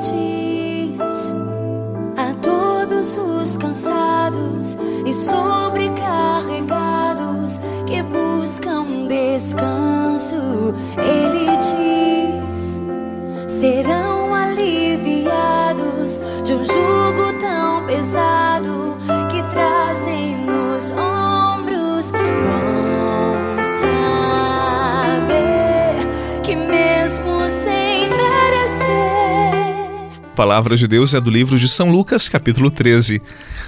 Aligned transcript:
diz 0.00 1.32
a 2.16 2.32
todos 2.42 3.18
os 3.18 3.56
cansados 3.56 4.76
e 5.06 5.12
sobrecarregados 5.12 7.60
que 7.86 8.02
buscam 8.02 9.06
descanso, 9.06 10.74
Ele 10.96 11.58
diz: 12.48 12.80
serão 13.48 13.99
palavra 30.40 30.74
de 30.74 30.88
Deus 30.88 31.12
é 31.12 31.20
do 31.20 31.28
livro 31.28 31.58
de 31.58 31.68
São 31.68 31.90
Lucas, 31.90 32.26
capítulo 32.26 32.70
13. 32.70 33.20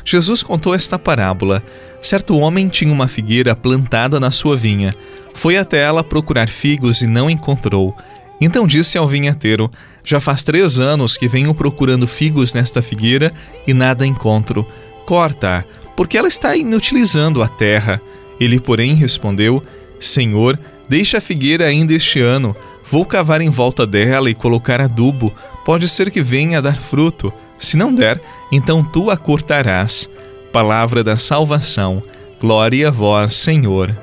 Jesus 0.07 0.43
contou 0.43 0.75
esta 0.75 0.99
parábola. 0.99 1.63
Certo 2.01 2.39
homem 2.39 2.67
tinha 2.67 2.91
uma 2.91 3.07
figueira 3.07 3.55
plantada 3.55 4.19
na 4.19 4.31
sua 4.31 4.57
vinha. 4.57 4.97
Foi 5.35 5.59
até 5.59 5.83
ela 5.83 6.03
procurar 6.03 6.49
figos 6.49 7.03
e 7.03 7.07
não 7.07 7.29
encontrou. 7.29 7.95
Então 8.41 8.67
disse 8.67 8.97
ao 8.97 9.07
vinhateiro: 9.07 9.71
Já 10.03 10.19
faz 10.19 10.43
três 10.43 10.81
anos 10.81 11.19
que 11.19 11.29
venho 11.29 11.53
procurando 11.53 12.09
figos 12.09 12.55
nesta 12.55 12.81
figueira 12.81 13.35
e 13.67 13.75
nada 13.75 14.07
encontro. 14.07 14.67
Corta, 15.05 15.67
porque 15.95 16.17
ela 16.17 16.29
está 16.29 16.57
inutilizando 16.57 17.43
a 17.43 17.49
terra. 17.49 18.01
Ele, 18.41 18.59
porém, 18.59 18.95
respondeu: 18.95 19.63
Senhor, 20.01 20.59
deixa 20.89 21.19
a 21.19 21.21
figueira 21.21 21.67
ainda 21.67 21.93
este 21.93 22.19
ano. 22.19 22.57
Vou 22.91 23.05
cavar 23.05 23.43
em 23.43 23.51
volta 23.51 23.87
dela 23.87 24.31
e 24.31 24.35
colocar 24.35 24.81
adubo. 24.81 25.35
Pode 25.65 25.89
ser 25.89 26.11
que 26.11 26.23
venha 26.23 26.59
a 26.59 26.61
dar 26.61 26.81
fruto. 26.81 27.33
Se 27.59 27.77
não 27.77 27.95
der, 27.95 28.21
então 28.51 28.83
tu 28.83 29.11
a 29.11 29.17
cortarás. 29.17 30.09
Palavra 30.53 31.03
da 31.05 31.17
salvação. 31.17 32.03
Glória 32.41 32.89
a 32.89 32.91
vós, 32.91 33.35
Senhor. 33.35 33.97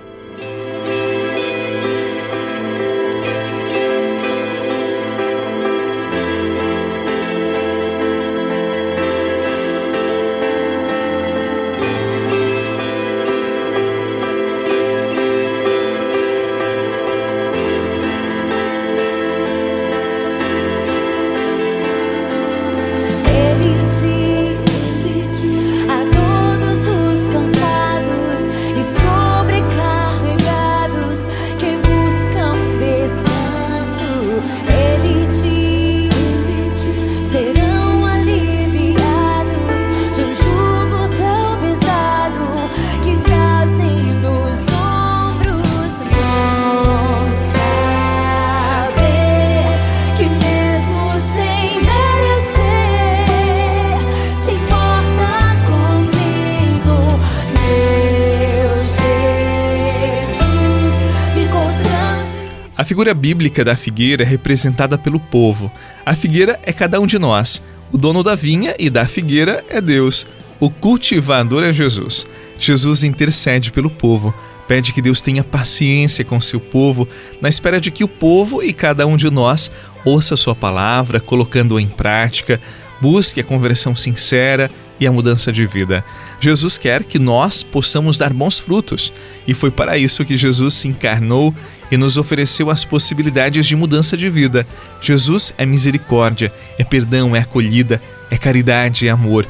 A 62.80 62.86
figura 62.86 63.14
bíblica 63.14 63.66
da 63.66 63.76
figueira 63.76 64.24
é 64.24 64.26
representada 64.26 64.98
pelo 64.98 65.20
povo. 65.20 65.70
A 66.06 66.16
figueira 66.16 66.58
é 66.64 66.72
cada 66.72 66.98
um 67.02 67.06
de 67.06 67.20
nós. 67.20 67.62
O 67.92 67.98
dono 67.98 68.24
da 68.24 68.36
vinha 68.36 68.74
e 68.80 68.90
da 68.90 69.06
figueira 69.06 69.62
é 69.70 69.82
Deus. 69.82 70.26
O 70.62 70.70
cultivador 70.70 71.62
é 71.62 71.74
Jesus. 71.74 72.26
Jesus 72.58 73.04
intercede 73.04 73.70
pelo 73.70 73.90
povo. 73.90 74.34
Pede 74.66 74.94
que 74.94 75.02
Deus 75.02 75.20
tenha 75.20 75.44
paciência 75.44 76.24
com 76.24 76.40
seu 76.40 76.58
povo, 76.58 77.06
na 77.42 77.50
espera 77.50 77.82
de 77.82 77.92
que 77.92 78.06
o 78.06 78.08
povo 78.08 78.64
e 78.64 78.72
cada 78.72 79.06
um 79.06 79.18
de 79.18 79.30
nós 79.30 79.70
ouça 80.06 80.38
sua 80.38 80.56
palavra, 80.56 81.20
colocando-a 81.20 81.82
em 81.82 81.88
prática, 81.88 82.62
busque 83.02 83.42
a 83.42 83.44
conversão 83.44 83.94
sincera 83.94 84.72
e 85.02 85.06
a 85.06 85.12
mudança 85.12 85.52
de 85.52 85.66
vida. 85.66 86.02
Jesus 86.40 86.78
quer 86.78 87.04
que 87.04 87.20
nós 87.20 87.62
possamos 87.62 88.18
dar 88.18 88.32
bons 88.32 88.58
frutos, 88.58 89.12
e 89.46 89.54
foi 89.54 89.70
para 89.70 89.98
isso 89.98 90.24
que 90.24 90.38
Jesus 90.38 90.76
se 90.76 90.88
encarnou 90.88 91.54
e 91.92 91.98
nos 91.98 92.18
ofereceu 92.18 92.70
as 92.70 92.86
possibilidades 92.86 93.66
de 93.66 93.76
mudança 93.76 94.16
de 94.16 94.30
vida. 94.30 94.66
Jesus 95.02 95.54
é 95.58 95.66
misericórdia, 95.66 96.54
é 96.78 96.84
perdão, 96.84 97.36
é 97.36 97.40
acolhida, 97.40 98.02
é 98.30 98.38
caridade, 98.38 99.08
é 99.08 99.12
amor. 99.12 99.48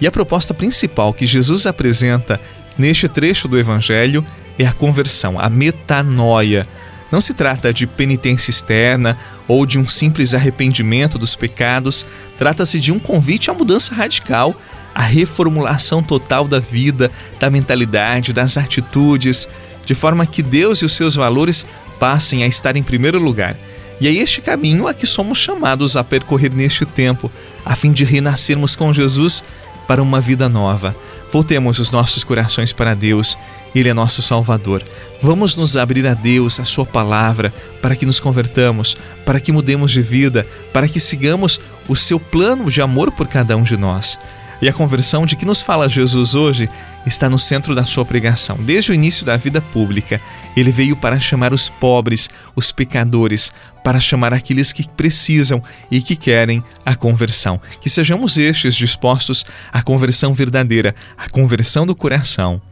E 0.00 0.06
a 0.06 0.10
proposta 0.10 0.52
principal 0.52 1.12
que 1.12 1.26
Jesus 1.26 1.66
apresenta 1.66 2.40
neste 2.76 3.08
trecho 3.08 3.46
do 3.46 3.58
Evangelho 3.58 4.24
é 4.58 4.66
a 4.66 4.72
conversão, 4.72 5.38
a 5.38 5.48
metanoia. 5.48 6.66
Não 7.10 7.20
se 7.20 7.34
trata 7.34 7.72
de 7.72 7.86
penitência 7.86 8.50
externa 8.50 9.18
ou 9.46 9.66
de 9.66 9.78
um 9.78 9.86
simples 9.86 10.34
arrependimento 10.34 11.18
dos 11.18 11.36
pecados, 11.36 12.06
trata-se 12.38 12.80
de 12.80 12.90
um 12.90 12.98
convite 12.98 13.50
à 13.50 13.54
mudança 13.54 13.94
radical, 13.94 14.58
à 14.94 15.02
reformulação 15.02 16.02
total 16.02 16.48
da 16.48 16.58
vida, 16.58 17.10
da 17.38 17.50
mentalidade, 17.50 18.32
das 18.32 18.56
atitudes, 18.56 19.48
de 19.84 19.94
forma 19.94 20.26
que 20.26 20.42
Deus 20.42 20.78
e 20.78 20.84
os 20.84 20.94
seus 20.94 21.14
valores 21.14 21.66
passem 22.02 22.42
a 22.42 22.48
estar 22.48 22.76
em 22.76 22.82
primeiro 22.82 23.20
lugar. 23.20 23.56
E 24.00 24.08
é 24.08 24.12
este 24.12 24.40
caminho 24.40 24.88
a 24.88 24.92
que 24.92 25.06
somos 25.06 25.38
chamados 25.38 25.96
a 25.96 26.02
percorrer 26.02 26.52
neste 26.52 26.84
tempo, 26.84 27.30
a 27.64 27.76
fim 27.76 27.92
de 27.92 28.02
renascermos 28.02 28.74
com 28.74 28.92
Jesus 28.92 29.44
para 29.86 30.02
uma 30.02 30.20
vida 30.20 30.48
nova. 30.48 30.96
Voltemos 31.30 31.78
os 31.78 31.92
nossos 31.92 32.24
corações 32.24 32.72
para 32.72 32.92
Deus, 32.92 33.38
Ele 33.72 33.88
é 33.88 33.94
nosso 33.94 34.20
Salvador. 34.20 34.82
Vamos 35.22 35.54
nos 35.54 35.76
abrir 35.76 36.04
a 36.08 36.12
Deus, 36.12 36.58
a 36.58 36.64
Sua 36.64 36.84
palavra, 36.84 37.54
para 37.80 37.94
que 37.94 38.04
nos 38.04 38.18
convertamos, 38.18 38.96
para 39.24 39.38
que 39.38 39.52
mudemos 39.52 39.92
de 39.92 40.02
vida, 40.02 40.44
para 40.72 40.88
que 40.88 40.98
sigamos 40.98 41.60
o 41.86 41.94
seu 41.94 42.18
plano 42.18 42.68
de 42.68 42.82
amor 42.82 43.12
por 43.12 43.28
cada 43.28 43.56
um 43.56 43.62
de 43.62 43.76
nós. 43.76 44.18
E 44.62 44.68
a 44.68 44.72
conversão 44.72 45.26
de 45.26 45.34
que 45.34 45.44
nos 45.44 45.60
fala 45.60 45.88
Jesus 45.88 46.36
hoje 46.36 46.70
está 47.04 47.28
no 47.28 47.36
centro 47.36 47.74
da 47.74 47.84
sua 47.84 48.04
pregação. 48.04 48.56
Desde 48.60 48.92
o 48.92 48.94
início 48.94 49.26
da 49.26 49.36
vida 49.36 49.60
pública, 49.60 50.20
ele 50.56 50.70
veio 50.70 50.94
para 50.94 51.18
chamar 51.18 51.52
os 51.52 51.68
pobres, 51.68 52.30
os 52.54 52.70
pecadores, 52.70 53.52
para 53.82 53.98
chamar 53.98 54.32
aqueles 54.32 54.72
que 54.72 54.88
precisam 54.88 55.60
e 55.90 56.00
que 56.00 56.14
querem 56.14 56.62
a 56.86 56.94
conversão. 56.94 57.60
Que 57.80 57.90
sejamos 57.90 58.38
estes 58.38 58.76
dispostos 58.76 59.44
à 59.72 59.82
conversão 59.82 60.32
verdadeira, 60.32 60.94
à 61.18 61.28
conversão 61.28 61.84
do 61.84 61.96
coração. 61.96 62.62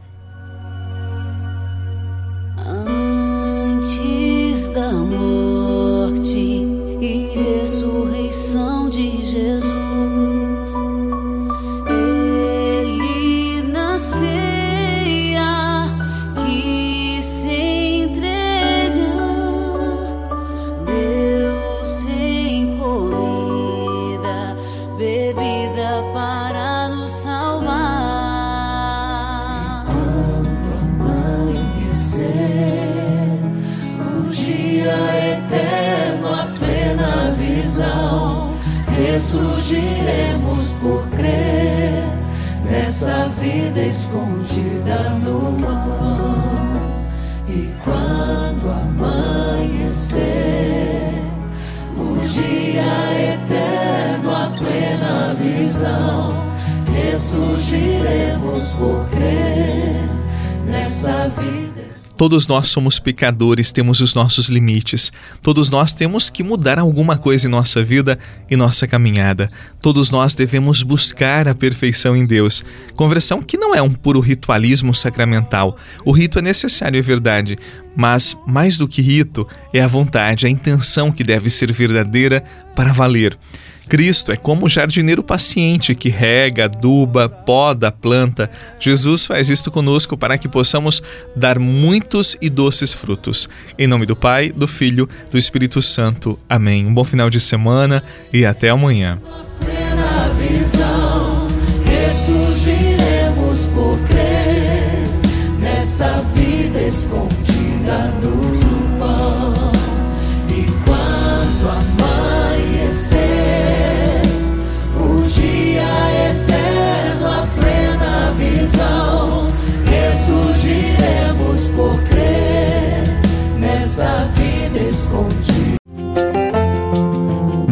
Ressurgiremos 39.11 40.77
por 40.81 41.05
crer 41.09 42.05
nessa 42.63 43.27
vida 43.41 43.81
escondida 43.81 45.09
no 45.21 45.51
pão. 45.61 46.71
E 47.49 47.73
quando 47.83 48.69
amanhecer, 48.71 50.21
o 51.97 52.17
dia 52.25 53.33
eterno, 53.33 54.33
a 54.33 54.53
plena 54.57 55.33
visão, 55.33 56.45
ressurgiremos 56.95 58.69
por 58.75 59.05
crer 59.09 60.07
nessa 60.65 61.27
vida. 61.37 61.70
Todos 62.21 62.47
nós 62.47 62.67
somos 62.67 62.99
pecadores, 62.99 63.71
temos 63.71 63.99
os 63.99 64.13
nossos 64.13 64.45
limites. 64.47 65.11
Todos 65.41 65.71
nós 65.71 65.91
temos 65.91 66.29
que 66.29 66.43
mudar 66.43 66.77
alguma 66.77 67.17
coisa 67.17 67.47
em 67.47 67.49
nossa 67.49 67.83
vida 67.83 68.19
e 68.47 68.55
nossa 68.55 68.85
caminhada. 68.85 69.49
Todos 69.81 70.11
nós 70.11 70.35
devemos 70.35 70.83
buscar 70.83 71.47
a 71.47 71.55
perfeição 71.55 72.15
em 72.15 72.23
Deus. 72.23 72.63
Conversão 72.95 73.41
que 73.41 73.57
não 73.57 73.73
é 73.73 73.81
um 73.81 73.89
puro 73.89 74.19
ritualismo 74.19 74.93
sacramental. 74.93 75.75
O 76.05 76.11
rito 76.11 76.37
é 76.37 76.43
necessário, 76.43 76.99
é 76.99 77.01
verdade, 77.01 77.57
mas 77.95 78.37
mais 78.45 78.77
do 78.77 78.87
que 78.87 79.01
rito, 79.01 79.47
é 79.73 79.81
a 79.81 79.87
vontade, 79.87 80.45
a 80.45 80.49
intenção 80.49 81.11
que 81.11 81.23
deve 81.23 81.49
ser 81.49 81.73
verdadeira 81.73 82.43
para 82.75 82.93
valer. 82.93 83.35
Cristo 83.87 84.31
é 84.31 84.37
como 84.37 84.65
o 84.65 84.69
jardineiro 84.69 85.21
paciente 85.21 85.93
que 85.93 86.09
rega, 86.09 86.65
aduba, 86.65 87.27
poda 87.27 87.89
a 87.89 87.91
planta. 87.91 88.49
Jesus 88.79 89.25
faz 89.25 89.49
isto 89.49 89.69
conosco 89.69 90.15
para 90.15 90.37
que 90.37 90.47
possamos 90.47 91.03
dar 91.35 91.59
muitos 91.59 92.37
e 92.41 92.49
doces 92.49 92.93
frutos. 92.93 93.49
Em 93.77 93.87
nome 93.87 94.05
do 94.05 94.15
Pai, 94.15 94.49
do 94.49 94.67
Filho, 94.67 95.09
do 95.29 95.37
Espírito 95.37 95.81
Santo. 95.81 96.39
Amém. 96.49 96.85
Um 96.85 96.93
bom 96.93 97.03
final 97.03 97.29
de 97.29 97.39
semana 97.39 98.03
e 98.31 98.45
até 98.45 98.69
amanhã. 98.69 99.19